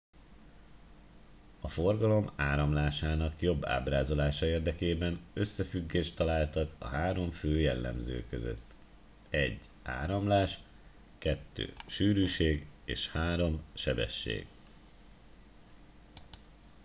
[1.61, 8.75] a forgalom áramlásának jobb ábrázolása érdekében összefüggést találtak a három fő jellemző között:
[9.29, 10.59] 1 áramlás
[11.17, 14.47] 2 sűrűség és 3 sebesség